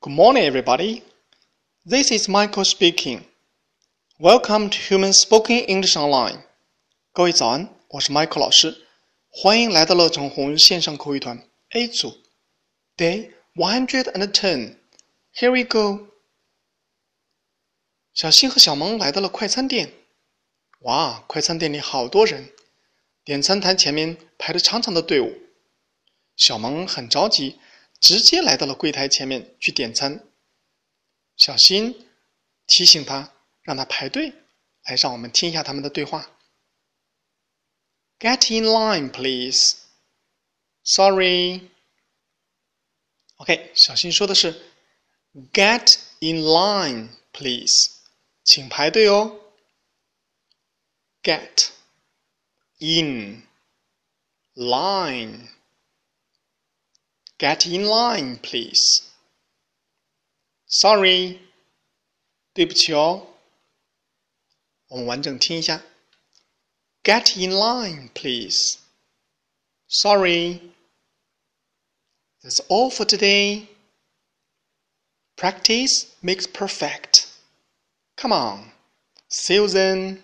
[0.00, 1.02] Good morning, everybody.
[1.84, 3.24] This is Michael speaking.
[4.18, 6.42] Welcome to Human Spoken English Online.
[7.12, 8.86] 各位早安，我是 Michael 老师，
[9.28, 12.18] 欢迎来到乐成红线上口语团 A 组，
[12.96, 14.76] Day one hundred and ten.
[15.34, 16.06] Here we go.
[18.14, 19.92] 小新和小萌来到了快餐店。
[20.80, 22.50] 哇，快餐店里好多人，
[23.24, 25.36] 点餐台前面排着长长的队伍。
[26.36, 27.58] 小萌很着急，
[28.01, 30.27] 直接来到了柜台前面去点餐。
[31.37, 32.07] 小新
[32.67, 34.33] 提醒他，让他排队。
[34.83, 36.29] 来，让我们听一下他们的对话。
[38.19, 39.77] Get in line, please.
[40.83, 41.69] Sorry.
[43.35, 44.59] OK，小新说的是
[45.53, 47.91] “Get in line, please”，
[48.43, 49.39] 请排队哦。
[51.21, 51.69] Get
[52.79, 53.43] in
[54.55, 55.47] line.
[57.40, 59.02] Get in line, please.
[60.66, 61.38] Sorry，
[62.54, 63.26] 对不起哦。
[64.88, 65.82] 我们完整听一下。
[67.02, 68.78] Get in line, please.
[69.88, 70.72] Sorry.
[72.42, 73.68] That's all for today.
[75.36, 77.26] Practice makes perfect.
[78.16, 78.72] Come on.
[79.28, 80.22] See you then.